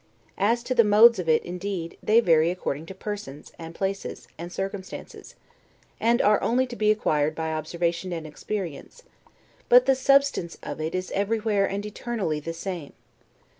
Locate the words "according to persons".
2.49-3.51